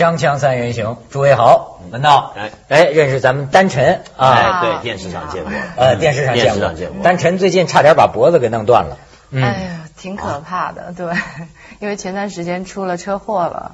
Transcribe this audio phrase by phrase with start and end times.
[0.00, 2.50] 锵锵三人行，诸位好，文道，哎。
[2.70, 6.52] 哎，认识咱们丹晨啊，哎，对，电视上见过，呃，电视上见过。
[6.52, 7.02] 电视上见，过。
[7.04, 8.96] 丹晨最近差点把脖子给弄断了，
[9.30, 11.12] 嗯，哎呀，挺可怕的，对，
[11.80, 13.72] 因为前段时间出了车祸了，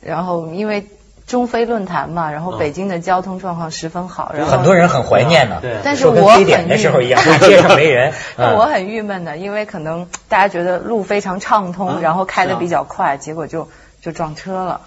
[0.00, 0.86] 然后因为
[1.26, 5.76] 中非论坛嘛，然后北京的交通状况十分好，然后很多人很怀念呢，对。
[5.84, 13.68] 但是我非典的时候一样，街上没人， 但我嗯很郁闷的，因为可能大家觉得路非常畅通，啊然后开的比较快，结果就
[14.00, 14.80] 就撞车了。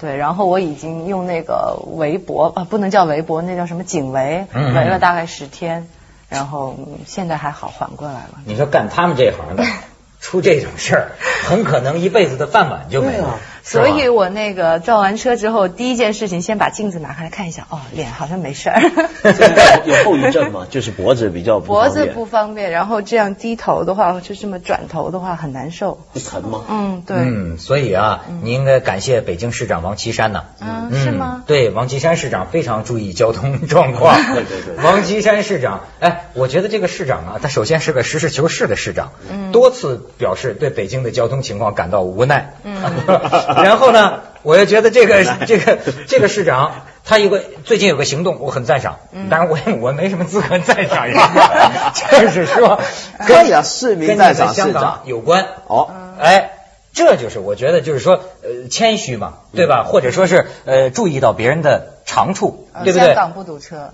[0.00, 5.88] 对，然后我已经用那个围脖，啊，不能叫围脖，那叫什么颈围，嗯围了大概十天，
[6.28, 8.40] 然后嗯现在还好，缓过来了。
[8.44, 9.64] 你说干他们这行的，
[10.20, 11.12] 出这种事儿，
[11.46, 18.80] 很可能一辈子的饭碗就没了，所以我那个撞完车之后，第一件事情先把镜子拿开来看一下，哦，脸好像没事儿。
[19.86, 20.66] 有后遗症吗？
[20.70, 25.98] 就是脖子比较不方便脖子不方便，然后这样低头的话，就这么转头的话很难受。
[26.12, 26.60] 会疼吗？
[26.68, 30.44] 嗯，对，嗯，所以啊，你应该感谢北京市长王岐山呐。
[30.60, 31.42] 嗯，是吗？
[31.46, 34.14] 对，王岐山市长非常注意交通状况。
[34.34, 42.54] 对对对王岐山市长，哎，我觉得这个市长啊，他首先是个实事求是的市长，嗯多次表示对北京的交通情况感到无奈。
[42.62, 42.74] 嗯
[43.62, 46.72] 然后呢，我又觉得这个 这个这个市长。
[47.06, 52.80] 他有个最近有个行动，我很赞赏，嗯当然我 我没什么资格赞赏人家，就是说，
[53.26, 55.44] 可以啊市民跟赞赏香港市长有关。
[55.66, 56.52] 哦，哎，
[56.94, 59.84] 这就是我觉得就是说，呃，谦虚嘛，对吧？
[59.86, 63.14] 或者说是呃，注意到别人的长处，呃对不对香？
[63.14, 63.92] 港不堵车，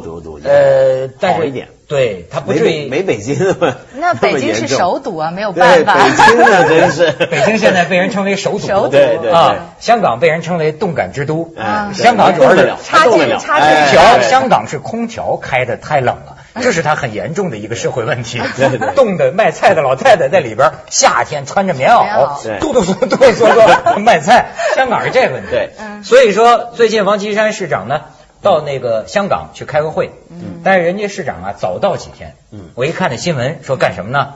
[0.00, 2.66] 堵堵堵，呃，但是好一点，对他不没至于。
[2.66, 5.94] 北没北京那么 那北京是首堵啊，没有对办法。
[5.94, 18.40] 北京呢真是 北京现在被人称为首堵，首都对对啊，香港被人称为动感之都，啊香港主要是插动得了进插进哎调，哎香港是空调开的太冷了，这是它很严重的一个社会问题。
[18.94, 24.52] 冻的卖菜的老太太在里边，夏天穿着棉袄棉袄，嘟嘟嘟嘟嘟嗦嗦卖菜。
[24.74, 25.48] 香港是这个问题。
[25.50, 28.02] 对嗯所以说最近王岐山市长呢
[28.44, 34.34] 到那个香港去开个会，嗯但是人家市长啊早到几天，嗯我一看那新闻说干什么呢？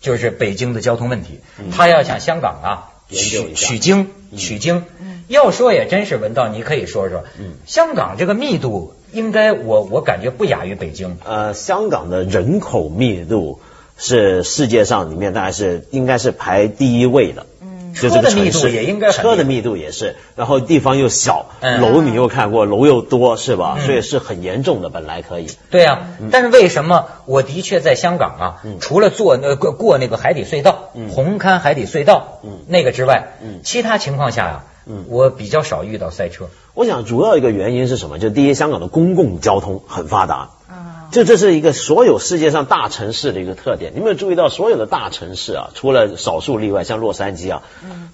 [0.00, 2.70] 就是北京的交通问题，嗯他要向香港啊
[3.08, 4.84] 取取经取经。
[5.28, 11.18] 要说也真是文道，你可以说说，嗯香港这个密度应该我我感觉不亚于北京。
[11.24, 13.60] 呃，香港的人口密度
[13.96, 17.46] 是世界上里面大概是应该是排第一位的。
[17.92, 21.80] 嗯，就这个车的密度城市也应该车的密度也是，然后地方又小，嗯。
[21.80, 23.76] 楼你又看过，楼又多，是吧？
[23.78, 23.86] 嗯。
[23.86, 25.46] 所以是很严重的，本来可以。
[25.70, 26.00] 对呀、
[26.30, 28.78] 但是为什么我的确在香港啊，嗯。
[28.80, 31.10] 除了坐那过过那个海底隧道，嗯。
[31.10, 32.60] 红磡海底隧道，嗯。
[32.66, 33.60] 那个之外，嗯。
[33.62, 35.04] 其他情况下呀、嗯。
[35.08, 36.48] 我比较少遇到塞车。
[36.74, 38.18] 我想主要一个原因是什么？
[38.18, 43.92] 就第一，香港的公共交通很发达，啊，就这是一个所有世界上大城市的一个特点。
[43.92, 47.62] 你有没有注意到，所有的大城市啊，除了少数例外，像洛杉矶啊，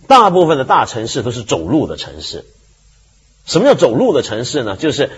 [0.08, 2.44] 大部分的大城市都是走路的城市。
[3.46, 4.76] 什么叫走路的城市呢？
[4.76, 5.10] 就是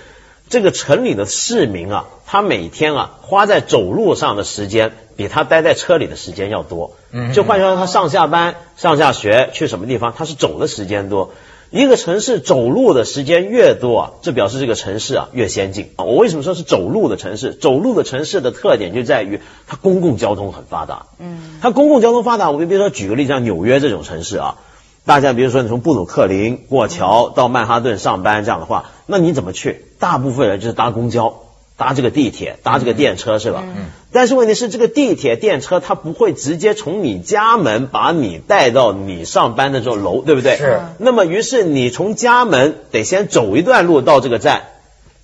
[0.51, 6.97] 这个城里的市民啊，他每天啊花在走路上的时间，比他待在车里的时间要多。
[7.13, 11.33] 嗯就换句话说，他上下班、上下学去什么地方，他是走的时间多。
[11.71, 16.05] 一个城市走路的时间越多啊，这表示这个城市啊越先进啊。
[16.05, 17.55] 我为什么说是走路的城市？
[17.55, 21.07] 走路的城市的特点就在于它公共交通很发达。
[21.21, 24.57] 嗯，它公共交通发达，我们比如说举个例子，像纽约这种城市啊，
[25.05, 29.85] 大家比如说你从布鲁克林过桥到曼哈顿上班这样的话，那你怎么去？
[30.01, 31.43] 大部分人就是搭公交。
[31.81, 33.65] 搭这个地铁，搭这个电车是吧？
[33.65, 40.57] 嗯但是问题是，这个地铁、电车它不会直接从你家门把你带到你上班的这种楼，对不对？
[40.57, 44.63] 是那么于是你从家门得先走一段路到这个站，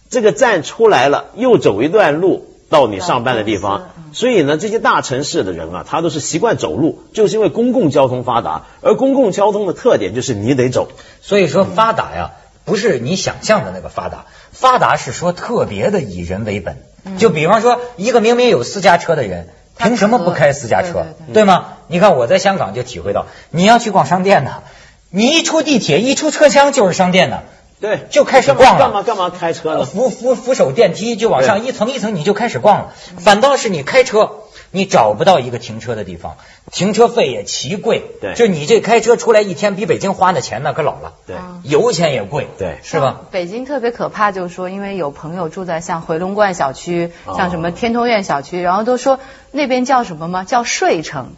[0.09, 3.89] 这个站出来了，又走一段路到你上班的地方。
[4.13, 8.67] 所以呢，这些大城市的人啊，他都是习惯走路，就是因为公共交通发达。
[8.83, 10.89] 而公共交通的特点就是你得走。
[11.21, 12.31] 所以说发达呀，
[12.67, 16.77] 不是你想象的那个发达，发达是说特别的以人为本。
[17.17, 19.49] 就比方说，一个明明有私家车的人，
[19.79, 21.07] 凭什么不开私家车？
[21.33, 21.75] 对吗？
[21.87, 24.63] 你看我在香港就体会到，你要去逛商店呢，
[25.11, 27.45] 你一出地铁一出车厢就是商店呢。
[27.79, 29.85] 对，就开始逛了干嘛干嘛开车呢？
[29.85, 32.95] 扶扶扶手电梯就往上一层一层，你就开始逛了。
[33.19, 34.31] 反倒是你开车，
[34.77, 36.37] 你找不到一个停车的地方，
[36.71, 38.03] 停车费也奇贵。
[38.21, 41.15] 对就你这开车出来一天，比北京花的钱那可老了。
[41.27, 43.23] 对啊油钱也贵，对是吧？
[43.31, 49.19] 北京特别可怕，就是说，因为有朋友住在像回龙观小区，哦像什么天通苑小区，然后都说
[49.51, 50.45] 那边叫什么吗？
[50.45, 51.33] 叫睡城，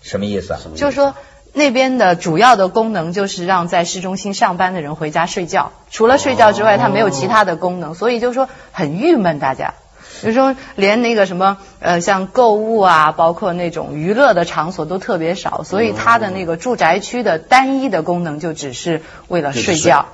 [0.00, 0.60] 什么意思啊？
[0.76, 1.16] 就是说
[1.52, 9.74] 那边的主要的功能就是让在市中心上班的人回家睡觉，除了睡觉之外，它没有其他的功能，所以就说很郁闷，大家。
[10.22, 20.06] 有时候连那个什么呃，像购物啊，包括那种娱乐的场所都特别少，所以它的那个住宅区的单一的功能就只是为了睡觉。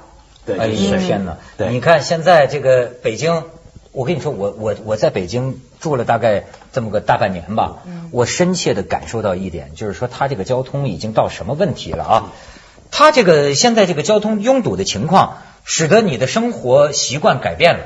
[0.44, 1.36] 对，哎就是呀天哪！
[1.56, 3.44] 对你看现在这个北京，
[3.92, 7.76] 我跟你说，我我我在北京住了大概这么个大半年吧，
[8.10, 12.32] 我深切的感受到一点，就是说它这个交通已经到什么问题了啊？
[12.90, 17.80] 它这个现在这个交通拥堵的情况，使得你的生活习惯改变了。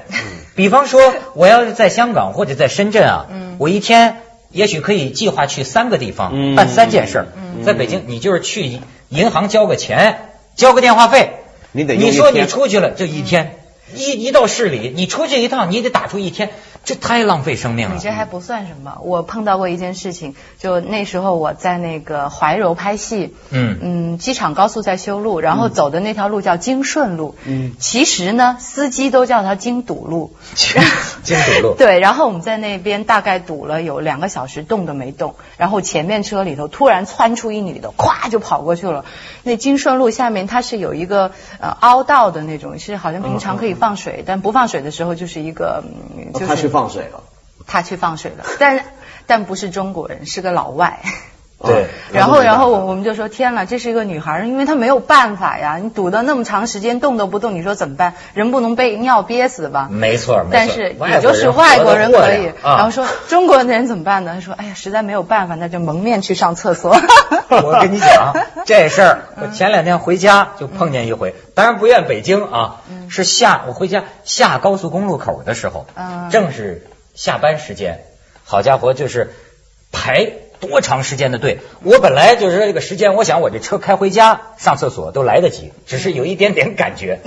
[0.55, 3.26] 比方说，我要是在香港或者在深圳啊，
[3.58, 6.55] 我一天也许可以计划去三个地方、嗯。
[6.56, 7.26] 办三件事儿。
[7.64, 11.32] 在北京，你就是去银行交个钱，交个电话费。
[11.73, 13.58] 你得你说你出去了就一天，
[13.94, 16.50] 一一到市里，你出去一趟，你得打出一天，
[16.87, 17.97] 这太浪费生命了。
[17.97, 18.00] 你。
[18.00, 23.79] 这还不算什么，我碰到过一件事情，就那时候我在那个怀柔拍戏，嗯。
[23.83, 27.75] 嗯，机场高速在修路，然后走的那条路叫京顺路，嗯。
[27.81, 31.75] 其实呢，司机都叫它京堵路，京堵路。
[31.77, 39.05] 对，然后我们在那边大概堵了有两个小时，动都没动，然后前面车里头突然窜出一女的，咵就跑过去了。
[39.43, 45.82] 那京顺路下面它是有一个呃凹道的那种，是好像平常可以放水，但不放水的时候就是一个，
[46.17, 47.23] 嗯就是、放水了。
[47.67, 48.84] 他去放水了，但
[49.26, 51.00] 但不是中国人，是个老外。
[51.62, 58.14] 对啊然后，然后我我我们就说天呐，这是一个女孩，因为她没有办法呀，你堵得那么长时间动都不动，你说怎么办？
[58.35, 59.88] 人不能被尿憋死吧？
[59.91, 64.32] 没错，没错但是也就是外国人可以，啊、然后说中国人怎么办呢？
[64.35, 66.94] 他说哎呀，实在没有办法，那就蒙面去上厕所。
[67.49, 68.35] 我跟你讲
[68.67, 78.00] 这事儿，我前两天回家就碰见一回，当然不怨北京啊，是下我回家下高速公路口的时候，嗯正是下班时间，
[78.44, 79.32] 好家伙，就是
[79.93, 80.31] 排
[80.61, 81.61] 多长时间的队。
[81.82, 87.20] 我本来就是说这个时间，我想我这车开回家上厕所都来得及，只是有一点点感觉。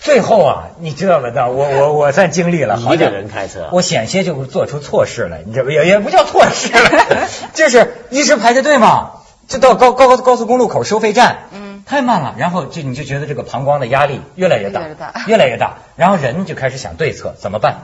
[0.00, 1.30] 最后啊，你知道吧？
[1.34, 5.70] 那我我我算经历了，好几个人开车我险些就做出错事来，你知道不？
[5.70, 9.10] 也也不叫错事了， 就是一直排着队嘛，
[9.48, 17.74] 就到高高高速公路口收费站，嗯，太慢了，然后就你就觉得这个膀胱的压力越来越大，越来越大越来越大，然后人就开始想对策，怎么办？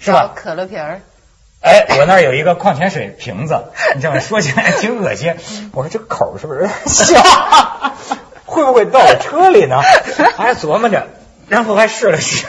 [0.00, 0.32] 是找吧？
[0.34, 1.00] 可乐瓶儿，
[1.62, 4.20] 哎，我那儿有一个矿泉水瓶子，你知道吗？
[4.20, 5.36] 说起来挺恶心。
[5.72, 7.22] 我说这口是不是小？
[8.44, 9.80] 会不会到我车里呢？
[10.36, 11.06] 还琢磨着，
[11.48, 12.46] 然后还试了试，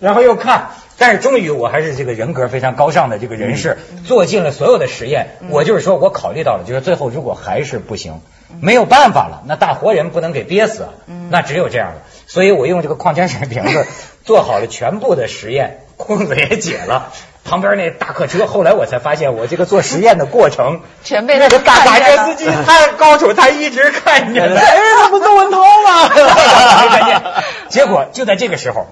[0.00, 5.38] 然后又看，但是终于我还是这个人格非常高尚的这个人士，做尽了所有的实验。
[5.48, 8.20] 我就是说我考虑到了，就是最后如果还是不行，
[8.60, 10.88] 没有办法了，那大活人不能给憋死，
[11.30, 12.02] 那只有这样了。
[12.26, 13.86] 所以我用这个矿泉水瓶子
[14.24, 17.12] 做好了全部的实验，空子也解了。
[17.44, 24.60] 旁边那大客车，后来我才发现，我这个做实验的过程，全被那个大卡车司机他高手，他一直看见了。
[24.60, 26.08] 哎，他不窦文涛吗？
[26.14, 27.22] 没看见。
[27.68, 28.86] 结果就在这个时候，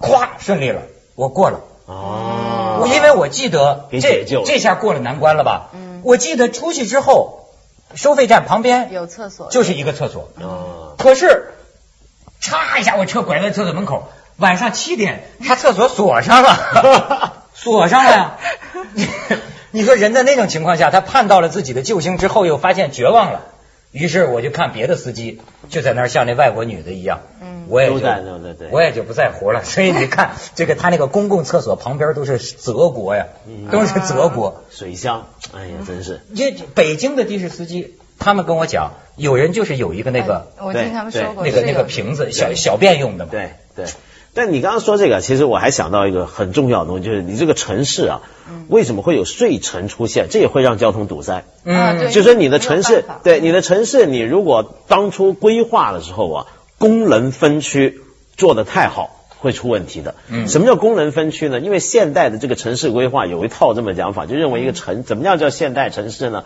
[0.00, 0.82] 咵顺利了，
[1.14, 1.60] 我过了。
[1.86, 5.70] 哦我因为我记得这这下过了难关了吧？
[5.72, 7.48] 嗯我记得出去之后，
[7.94, 11.54] 收费站旁边有厕所，就是一个厕所，哦可是
[12.40, 18.38] 嚓一下我车拐在厕所门口，晚上七点他厕所锁上了， 锁上了呀。
[19.70, 23.42] 你说人在那种情况下，他盼到了自己的救星之后，又发现绝望了。
[23.90, 25.40] 于是我就看别的司机
[25.70, 29.62] 就在那儿像那外国女的一样，嗯我也就在对对对我也就不在乎了。
[29.64, 34.62] 所以你看，这个他那个公共厕所旁边都是泽国呀，嗯都是泽国。
[34.70, 43.30] 水乡，哎呀，真是这北京的的士司机，他们跟我讲，有人就是有一个那个哎我听他们说过那个那个瓶子小小便用的嘛。
[43.30, 43.86] 对对。
[44.34, 48.20] 但你刚刚说这个，其实我还想到一个很重要的东西，就是你这个城市啊，
[48.68, 50.26] 为什么会有睡城出现？
[50.30, 51.44] 这也会让交通堵塞。
[51.64, 56.46] 啊对就是你的城市对你的城市，你如果当初规划的时候啊，
[56.78, 58.00] 功能分区
[58.36, 59.14] 做得太好。
[59.40, 60.16] 会出问题的。
[60.28, 61.60] 嗯什么叫功能分区呢？
[61.60, 66.42] 因为现代的这个城市规划有一套这么讲法，就认为一个城怎么样叫现代城市呢？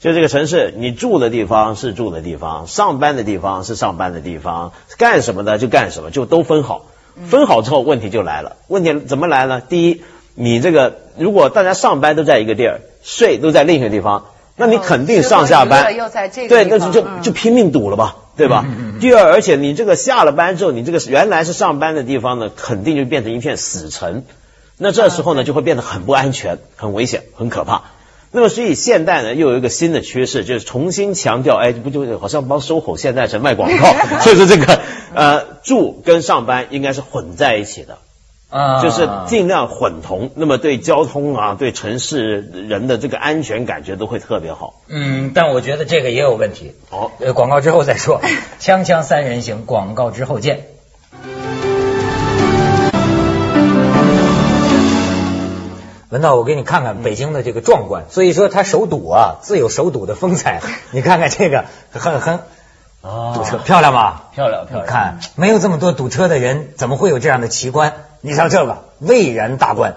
[0.00, 6.86] 就这个城市，你住的地方是住的地方，上班的地方是上班的地方，干什么的就干什么，就都分好。
[7.28, 8.56] 分好之后，问题就来了。
[8.68, 9.60] 问题怎么来呢？
[9.60, 10.02] 第一，
[10.34, 14.26] 你这个如果大家上班都在一个地儿，睡都在另一个地方，
[14.56, 15.84] 那你肯定上下班
[16.48, 18.64] 对，那就就拼命堵了吧，对吧？
[19.00, 24.24] 第二，而且你这个下了班之后，你这个原来是上班的地方呢，肯定就变成一片死城。
[24.76, 27.82] 那这时候呢，就会变得很不安全、很危险、很可怕。
[28.32, 34.18] 那么，所以现代呢，又有一个新的趋势，就是重新强调，哎，不就好像帮收吼现代城卖广告？
[34.20, 34.80] 所以说这个
[35.14, 37.98] 呃，住跟上班应该是混在一起的。
[38.52, 44.74] 啊就是尽量混同，那么对交通啊，对城市人的这个安全感觉都会特别好。
[44.88, 46.72] 嗯，但我觉得这个也有问题。
[46.88, 48.20] 好呃，广告之后再说。
[48.60, 50.66] 锵锵三人行，广告之后见。
[56.10, 58.04] 文道，我给你看看北京的这个壮观。
[58.10, 60.60] 所以说，它首堵啊，自有首堵的风采。
[60.90, 62.40] 你看看这个，很很
[63.00, 64.24] 啊堵车，漂亮吧？
[64.34, 64.86] 漂亮漂亮。
[64.86, 67.92] 看，没有这么多堵车的人，怎么会有这样的奇观？
[68.22, 69.94] 你瞧这个，蔚然大观，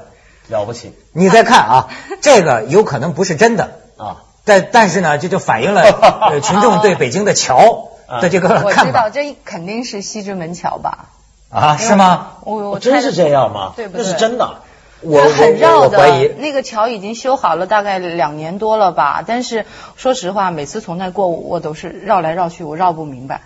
[0.49, 1.89] 了不起你再看啊，
[2.21, 4.21] 这个有可能不是真的，啊！
[4.45, 5.81] 但但是呢，这就反映了
[6.29, 7.89] 呃群众对北京的桥
[8.21, 11.05] 的这个我看法知道这肯定是西直门桥吧？
[11.49, 12.33] 啊，是吗？
[12.41, 13.73] 我我哦真是这样吗？
[13.75, 14.03] 对不对？
[14.05, 14.57] 那是真的。
[15.03, 15.97] 我它很绕的，
[16.37, 19.23] 那个桥已经修好了大概两年多了吧。
[19.25, 23.41] 但是说实话，每次从那过，我都是绕来绕去，我绕不明白。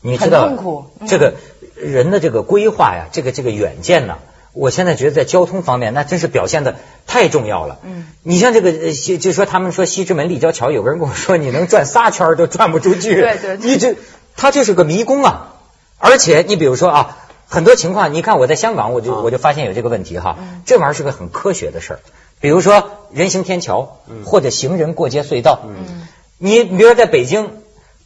[0.00, 1.34] 你知道痛苦嗯这个
[1.74, 4.18] 人的这个规划呀，这个这个远见呢，
[4.52, 6.76] 我现在觉得在交通方面，那真是表现的
[7.06, 7.78] 太重要了。
[7.82, 13.14] 嗯，你像这个，就说他们说西直门立交桥，有个人跟我说，你能转仨圈儿都转不出去。
[13.20, 13.96] 对对对你这
[14.36, 15.54] 它就是个迷宫啊！
[15.98, 17.16] 而且你比如说啊，
[17.48, 19.20] 很多情况，你看我在香港，我就啊。
[19.24, 20.62] 我就发现有这个问题哈，嗯。
[20.66, 22.00] 这玩意儿是个很科学的事儿。
[22.40, 26.06] 比如说人行天桥，或者行人过街隧道，嗯。
[26.38, 27.50] 你比如说在北京，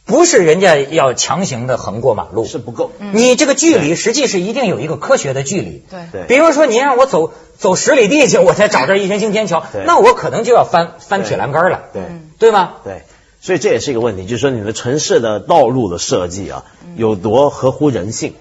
[0.05, 2.91] 不是人家要强行的横过马路，是不够。
[2.99, 5.83] 你这个距离实际是一定有一个科学的距离。
[5.89, 5.99] 对。
[6.11, 6.25] 对。
[6.27, 12.01] 比如说你让我走走十里地去，我才找这一人行天桥，那我可能就要翻翻铁栏杆了，对。
[12.03, 12.73] 嗯对吗？
[12.83, 13.03] 对，
[13.39, 18.33] 所以这也是一个问题，就是说你的城市的道路的设计啊，有多合乎人性。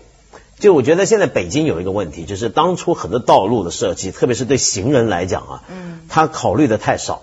[0.60, 6.00] 就我觉得现在北京有一个问题，就是当初很多道路的设计，特别是对行人来讲啊，嗯。
[6.08, 7.22] 他考虑的太少，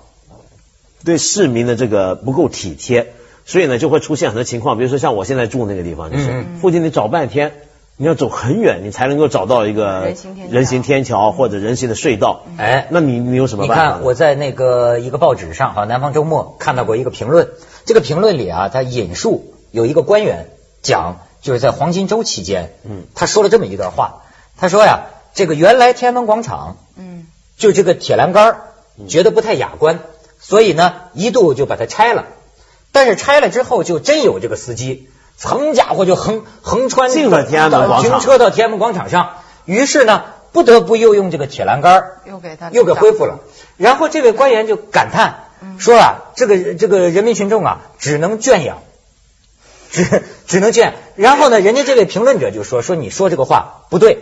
[1.06, 3.14] 对市民的这个不够体贴，
[3.46, 6.58] 所以呢就会出现很多情况，比如说像我现在住那个地方，就是嗯。
[6.60, 7.54] 附近你找半天，
[7.96, 10.14] 你要走很远，你才能够找到一个
[10.50, 11.32] 人行天桥。
[11.32, 12.44] 或者人行的隧道。
[12.58, 13.92] 哎，那你你有什么你办法你？
[13.92, 17.50] 看我在那个一个报纸上哈，《南方周末》看到过一个评论，
[17.86, 20.48] 这个评论里啊，他引述有一个官员
[20.82, 21.18] 讲，
[21.48, 24.24] 就是在黄金周期间，嗯，他说了这么一段话，
[24.58, 27.26] 他说呀，这个原来天安门广场嗯
[27.56, 28.62] 就这个铁栏杆儿
[29.08, 30.02] 觉得不太雅观，
[30.42, 32.26] 所以呢一度就把它拆了。
[32.92, 35.08] 但是拆了之后，就真有这个司机，
[35.40, 39.38] 噌家伙就横横穿进了天安门广场停车到天安门广场上。
[39.64, 43.40] 于是呢，不得不又用这个铁栏杆儿又给他又给恢复了。
[43.78, 45.46] 然后这位官员就感叹
[45.80, 48.80] 说啊，这个这个人民群众啊，只能圈养，
[49.92, 50.94] 只只能圈。
[51.16, 54.20] 然后呢，人家这位评论者就说说你说这个话不对，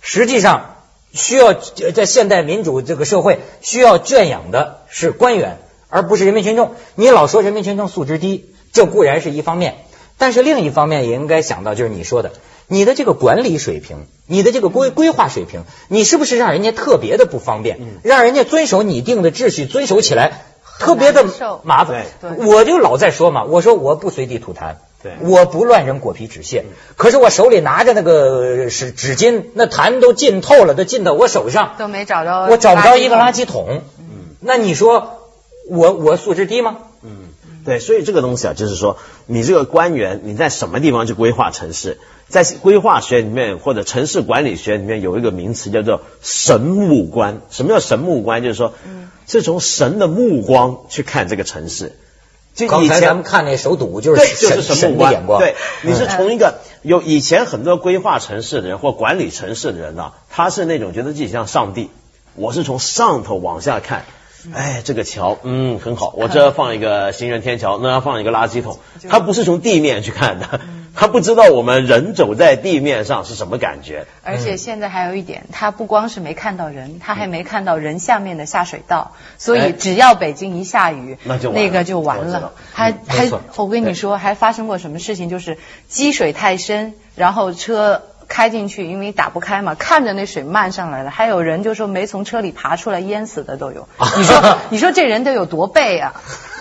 [0.00, 0.76] 实际上
[1.12, 6.74] 需要呃在现代民主这个社会需要圈养的是官员，而不是人民群众。
[6.94, 9.74] 你老说人民群众素质低，这固然是一方面，
[10.18, 12.32] 但是另一方面也应该想到，就是你说的，
[12.66, 20.44] 你的这个管理水平，你的这个规规划水平，你是不是让人家特别的不方便，让人家遵守你定的秩序遵守起来
[20.78, 21.26] 特别的
[21.62, 22.06] 麻烦？
[22.46, 24.76] 我就老在说嘛，我说我不随地吐痰。
[25.02, 26.64] 对我不乱扔果皮纸屑，
[26.96, 33.82] 可是我手里拿着那个纸纸巾，那痰都浸透了，都浸到我手上，都没找着，我找不着一个垃圾桶。
[33.98, 35.18] 嗯，那你说
[35.68, 36.78] 我我素质低吗？
[37.02, 37.30] 嗯，
[37.64, 47.40] 对，所以这个东西啊，就是说，你这个官员你在什么地方去规划城市，在规划学里面或者城市管理学里面有一个名词叫做神目观。
[47.50, 48.42] 什么叫神目观？
[48.42, 48.72] 就是说，
[49.26, 51.96] 是从神的目光去看这个城市。
[52.54, 54.98] 就以前刚才咱们看那手堵就是就是神。
[54.98, 55.40] 的眼光。
[55.40, 61.90] 对，你是嗯从一个有以前很多规划城市的人或管理城市的人呢、他是那种觉得自己像上帝，
[62.34, 64.04] 我是从上头往下看。
[64.52, 66.12] 哎，这个桥，嗯，很好。
[66.16, 68.80] 我这放一个行人天桥，那放一个垃圾桶。
[69.08, 70.60] 他不是从地面去看的，
[71.02, 74.06] 他不知道我们人走在地面上是什么感觉。
[74.22, 82.52] 而且现在还有一点，他不光是没看到人，他还没看到人下面的下水道，所哎以只要北京一下雨，那就那个就完了。
[82.72, 85.28] 还还，我跟你说，还发生过什么事情？
[85.28, 88.02] 就是积水太深，然后车。
[88.28, 93.86] 开进去，因为打不开嘛，看着那水漫上来了，还有人就说没从车里爬出来淹死的都有。
[94.16, 96.14] 你说，你说这人得有多背啊？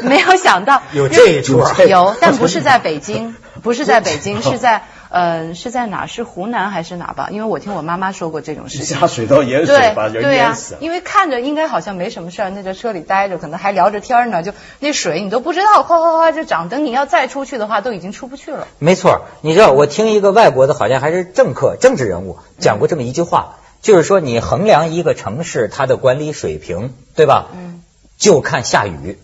[0.04, 6.08] 没有想到 有这一出啊有，但不是在北京， 不是在北京，是在呃是在哪？
[6.08, 7.30] 是湖南还是哪吧？
[7.32, 8.98] 因为我听我妈妈说过这种事情。
[8.98, 10.78] 下水道淹水对把人、淹死。
[10.80, 18.68] 因为看着应该好像没什么事儿，那在车里待着，可能还聊着天呢，就那水你都不知道哗哗哗就涨，等你要再出去的话，都已经出不去了。
[18.80, 27.48] 没错，你知道我听一个外国的，好像还是政客、政治人物讲过这么一句话，就是说你衡量一个城市它的管理水平，对吧？
[27.54, 27.84] 嗯，
[28.18, 29.20] 就看下雨。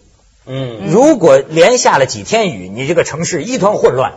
[0.49, 4.13] 嗯，如果连下了几天雨，你这个城市一团混乱，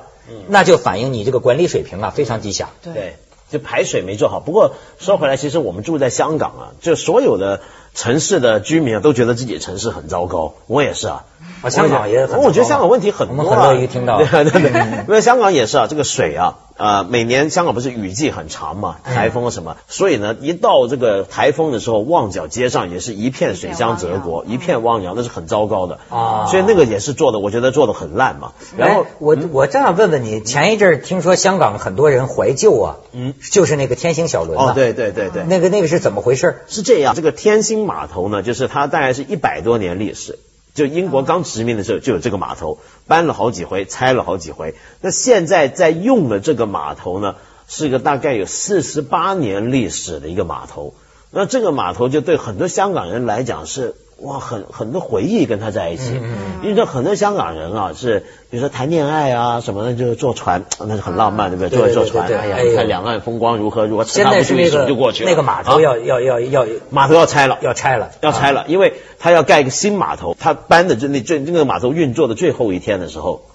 [0.49, 2.71] 那就反映你这个管理水平啊非常低下。
[2.83, 2.93] 对。
[2.93, 3.17] 对，
[3.51, 4.39] 就排水没做好。
[4.39, 7.61] 不过说回来，其实我们住在香港啊，就所有的
[7.95, 11.25] 城市的居民啊都觉得自己城市很糟糕，我也是啊。
[11.63, 26.47] 啊香港也很我觉得香港问题很多、啊，我们很乐意听到 对对对，因为香港也是啊，这个水啊，呃，每年香港不是雨季很长嘛，台风什么，所以呢，一到这个台风的时候，旺角街上也是一片水乡泽国，一片汪洋，那是很糟糕的啊。
[26.47, 28.53] 所以那个也是做的，我觉得做的很烂嘛。
[28.79, 34.71] 然后哎我我这样问问你，前一阵儿听说香港很多人怀旧啊，嗯，就是那个天星小轮啊。
[34.71, 36.63] 哦，对对对对，那个那个是怎么回事？
[36.67, 40.39] 是这样，这个天星码头呢，就是它大概是一百多年历史。
[40.81, 44.75] 就英国刚殖民的时候就有这个码头，搬了好几回，拆了好几回。
[45.03, 47.37] 那现在在用的这个码头呢，
[47.69, 50.95] 是一个大概有四十八年历史的一个码头。
[51.31, 56.19] 那这个码头就对很多香港人来讲是哇，很很多回忆跟他在一起。
[56.23, 61.93] 嗯因为这很多香港人啊，是比如说谈恋爱啊什么的，就是坐船，那是很浪漫，对不对？
[61.93, 65.31] 坐坐船，哎呀你，看两岸风光如何如何，现在是那个就过去了。
[65.31, 73.47] 那个码头啊要要要要码头要拆了，要拆了，要拆了，因为他要盖一个新码头，他搬的就那最那个码头运作的最后一天的时候，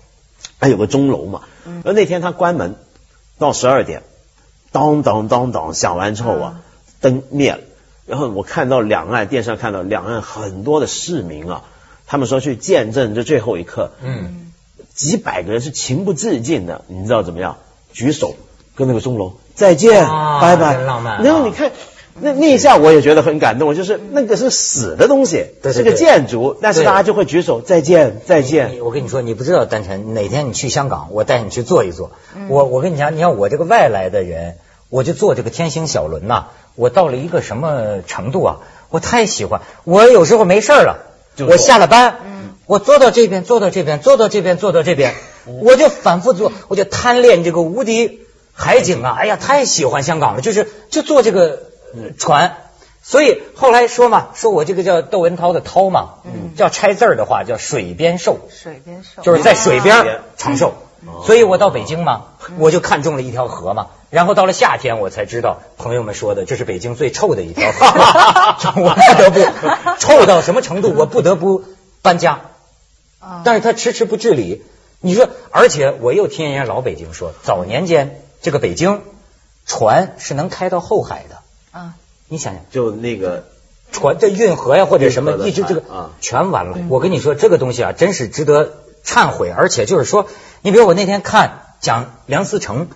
[0.59, 1.41] 还有个钟楼嘛，
[1.83, 2.73] 而那天他关门
[3.37, 4.01] 到十二点，
[4.71, 6.61] 当当当当响完之后啊，
[7.01, 7.59] 灯灭了，
[8.05, 11.63] 然后我看到两岸电视上看到两岸很多的市民啊，
[12.07, 14.51] 他们说去见证这最后一刻，嗯，
[14.93, 17.57] 几百个人是情不自禁的，你知道怎么样？
[17.93, 18.35] 举手
[18.75, 21.71] 跟那个钟楼再见，啊拜拜，浪漫啊然后你看。
[22.17, 28.79] 那那一下我也觉得很感动，就是那个是死的东西，对对是个建筑，但是大家就会举手再见再见。
[28.85, 32.11] 我跟你说，你不知道，丹晨，哪天你去香港，我带你去坐一坐。
[32.33, 34.55] 嗯我我跟你讲，你看我这个外来的人，
[34.89, 38.57] 我就坐这个天星小轮呐、我到了一个什么程度啊？
[38.89, 42.17] 我太喜欢，我有时候没事儿了，就我下了班，
[42.65, 45.15] 我坐到这边，坐到这边，坐到这边，坐到这边，
[45.45, 48.21] 我就反复坐，我就贪恋这个无敌
[48.53, 49.15] 海景啊！
[49.19, 51.63] 哎呀，太喜欢香港了，就是就坐这个
[51.93, 52.57] 呃船。
[53.01, 56.15] 所以后来说嘛，说我这个叫窦文涛的涛嘛，
[56.55, 60.69] 叫拆字儿的话叫水边寿，水边寿就是在水边长寿。
[60.69, 62.25] 哦所以我到北京嘛，
[62.57, 67.85] 我就看中了一条河嘛，然后到了夏天我才知道，朋友们说的这是北京最臭的一条河，
[68.81, 71.63] 我不得不臭到什么程度，我不得不
[72.01, 72.41] 搬家。
[73.19, 74.63] 啊但是他迟迟不治理，
[74.99, 79.01] 你说，而且我又听人家老北京说，早年间这个北京
[79.65, 81.37] 船是能开到后海的，
[81.71, 81.93] 啊，
[82.27, 82.63] 你想想。
[82.69, 83.45] 就那个
[83.91, 86.77] 船这运河呀或者什么一直这个啊全完了。
[86.89, 90.27] 我跟你说，这个东西啊，真是值得忏悔，而且就是说，
[90.61, 92.87] 你比如我那天看讲梁思成，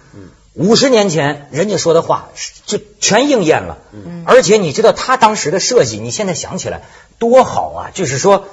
[0.56, 2.30] 五十年前人家说的话，
[2.66, 3.78] 就全应验了。
[4.26, 6.82] 而且你知道他当时的设计，你现在想起来
[7.20, 7.80] 多好啊！
[7.94, 8.46] 就是说，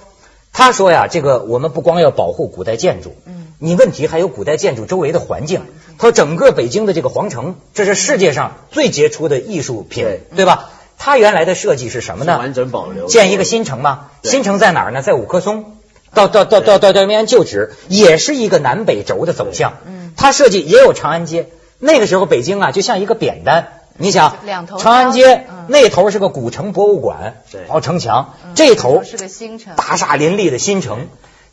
[0.53, 3.17] 他说呀，这个我们不光要保护古代建筑，
[3.59, 5.63] 你问题还有古代建筑周围的环境。
[5.97, 10.71] 他说整个北京的这个皇城，这是世界上最杰出的艺术品，对对吧？
[10.99, 12.37] 他原来的设计是什么呢？
[12.37, 14.11] 完整保留建一个新城吗？
[14.23, 15.01] 新城在哪儿呢？
[15.01, 15.73] 在五棵松。
[16.15, 19.75] 到到到到到到面旧址，也是一个南北轴的走向。
[20.17, 21.49] 嗯，他设计也有长安街。
[21.79, 23.69] 那个时候北京啊，就像一个扁担。
[23.99, 31.09] 你想，两头长安街嗯那头是个古城博物馆，对然后城墙嗯，这头是个新城大厦林立的新城。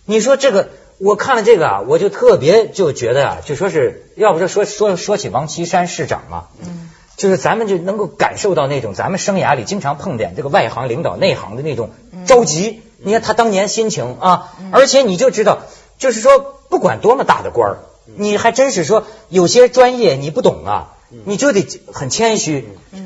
[0.05, 12.81] 你说这个，我看了这个啊，我就特别就觉得啊，就说是要不说说说说起王岐山市长啊，嗯，就是咱们就能够感受到那种咱们生涯里经常碰见这个外行领导内行的那种嗯着急。
[12.97, 15.59] 你看他当年心情啊，而且你就知道，
[15.97, 20.93] 就是说不管多么大的官儿，你还真是说有些专业你不懂啊，
[21.25, 22.65] 你就得很谦虚，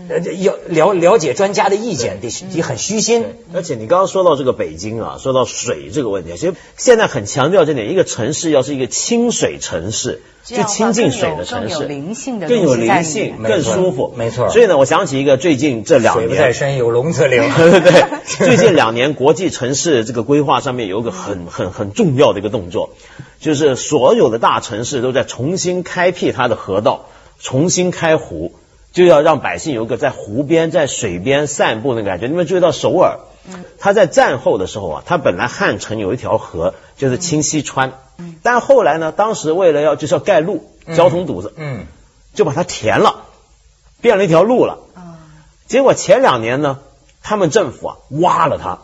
[0.09, 3.25] 呃，要了了解专家的意见，得得很虚心。
[3.53, 14.49] 而且你刚刚说到这个北京啊，说到水这个问题，其实现在很强调这点，一个城市要是一个清水城市，就亲近水的城市，更有灵性的更有灵性，更舒服，没错。
[14.49, 16.27] 所以呢，我想起一个最近这两年。
[16.27, 17.41] 水不年在深，有龙则灵。
[17.55, 22.91] 对，最近两年国际城市这个规划上面有一个很很很重要的一个动作，
[23.39, 28.53] 就是所有的大城市都在重新开辟它的河道，重新开湖，
[28.93, 32.27] 就要让百姓有一个在湖边、在水边散步的感觉。
[32.27, 33.19] 你们注意到首尔，
[33.79, 37.93] 他在战后的时候啊，他本来汉城有一条河，就是清溪川，
[38.43, 41.85] 但后来呢，当时为了要就是要盖路，交通堵塞，嗯，
[42.33, 43.25] 就把它填了，
[44.01, 44.79] 变了一条路了。
[44.95, 45.19] 啊，
[45.67, 46.79] 结果前两年呢，
[47.21, 48.79] 他们政府啊挖了它，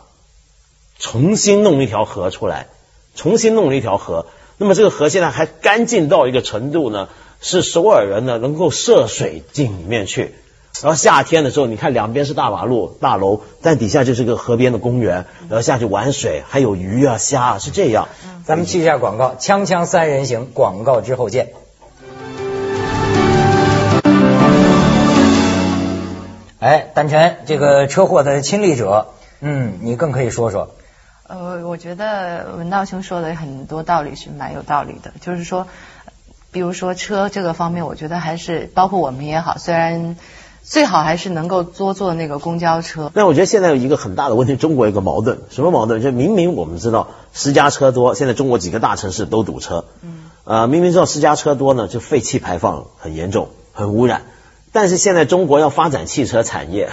[0.98, 2.68] 重新弄一条河出来，
[3.16, 4.26] 重新弄了一条河。
[4.56, 7.08] 那么这个河现在还干净到一个程度呢，
[7.40, 10.34] 是首尔人呢能够涉水进里面去。
[10.82, 18.08] 然后夏天的时候，你看两边是大马路、大楼，但底下就是个河边的公园，然后下去玩水，还有鱼啊、虾啊，是这样。
[18.44, 21.52] 咱们去一下广告，锵锵三人行，广告之后见。
[26.58, 29.08] 哎，丹晨，这个车祸的亲历者，
[29.40, 30.74] 嗯，你更可以说说。
[31.26, 35.66] 呃，我觉得文道兄说的很多道理是蛮有道理的，就是说，
[36.52, 40.16] 比如说车这个方面，我觉得还是包括我们也好，虽然
[40.62, 43.10] 最好还是能够多坐那个公交车。
[43.14, 46.02] 那我觉得现在有一个很大的问题，中国有一个矛盾，什么矛盾？
[46.02, 49.86] 就明明我们知道私家车多，现在中国几个大城市都堵车。
[50.02, 50.24] 嗯。
[50.44, 54.22] 呃，明明知道私家车多呢，就废气排放很严重，很污染。
[54.72, 56.90] 但是现在中国要发展汽车产业。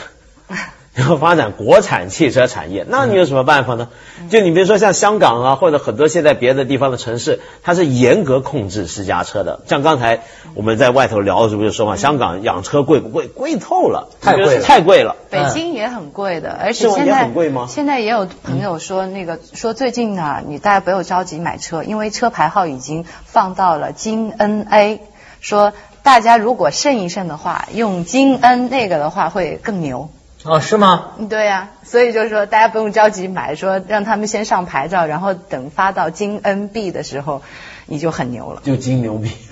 [0.95, 3.87] 要发展国产汽车产业，那你有什么办法呢？
[4.29, 9.61] 就你比如说像香港啊，或者很多现在别的地方的城市，它是严格控制私家车的。
[9.67, 10.23] 像刚才
[10.53, 13.27] 我们在外头聊的时候就说嘛，香港养车贵不贵？
[13.27, 15.15] 贵透了，太贵了，太贵了。
[15.29, 17.67] 北京也很贵的，而且现在很贵吗？
[17.69, 24.99] 现在也有朋友说那个说最近呢，你大家不要着急买车，因为车牌号已经放到了京 N A，
[25.39, 25.71] 说
[26.03, 30.09] 大家如果慎一慎的话，用京 N 那个的话会更牛。
[30.43, 31.11] 哦，是吗？
[31.29, 37.43] 对呀，所以就是说，大家不用着急买，说让他们先上牌照，然后等发到京 NB 的时候，
[37.85, 38.61] 你就很牛了。
[38.65, 39.29] 就金牛逼。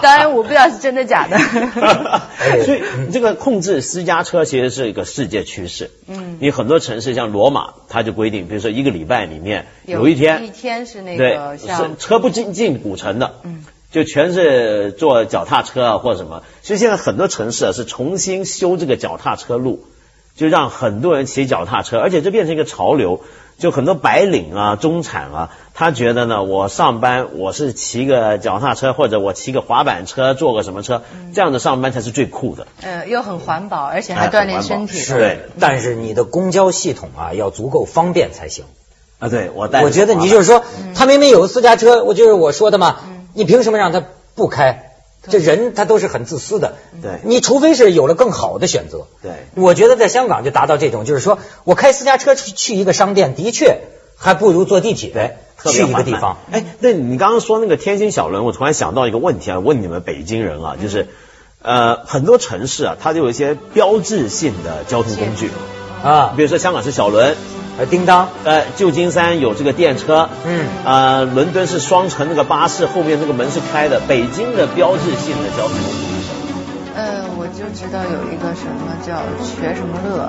[0.00, 1.38] 当然，我不知道是真的假的。
[2.64, 5.90] 所以，这个控制私家车其实是一个世界趋势。
[6.06, 6.38] 嗯。
[6.40, 13.34] 你很多城市像罗马，它就规定，比如说一个礼拜里面有一天，一天是那个像车不进进古城的。
[13.42, 13.57] 嗯。
[13.90, 16.42] 就全是坐脚踏车啊，或者什么。
[16.62, 19.84] 其实现在很多城市啊是重新修这个脚踏车路，
[20.36, 23.20] 就让很多人骑脚踏车，而且这变成一个潮流。
[23.58, 31.02] 就很多白领啊、中产啊，他觉得呢，我上班我是骑个脚踏车，或者我骑个滑板车，坐个什么车，
[31.34, 32.68] 这样的上班才是最酷的。
[32.82, 34.98] 呃，又很环保，而且还锻炼身体。
[34.98, 38.64] 是，但是你的公交系统啊要足够方便才行。
[39.18, 39.82] 啊，对我带。
[39.82, 40.62] 我觉得你就是说，
[40.94, 43.00] 他明明有个私家车，我就是我说的嘛。
[43.38, 44.02] 你凭什么让他
[44.34, 44.96] 不开？
[45.30, 46.74] 这人他都是很自私的。
[47.00, 49.06] 对，你除非是有了更好的选择。
[49.22, 53.82] 对，我觉得在香港就达到这种，就是说我开私家车去去一个商店，的确
[54.16, 56.38] 还不如坐地铁去一个地方。
[56.50, 61.06] 哎，那你刚刚说那个天星小轮，我突然想到一个问题啊，问你们北京人啊，就是
[61.62, 65.52] 呃很多城市啊，它就有一些标志性的交通工具
[66.02, 67.36] 啊，比如说香港是小轮。
[67.78, 74.00] 呃，叮当，呃，旧金山有这个电车，嗯，呃，伦敦是双层那个巴士，后面那个门是开的。
[74.08, 75.76] 北京的标志性的交通。
[75.78, 76.46] 工具是什么？
[76.96, 80.28] 呃，我就知道有一个什么叫瘸什么乐。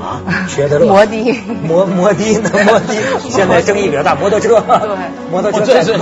[0.00, 2.24] 啊， 瘸的乐，摩的，摩摩的，
[2.64, 2.82] 摩的，
[3.30, 4.96] 现在争议比较大，摩托车，对，
[5.30, 5.92] 摩托车这是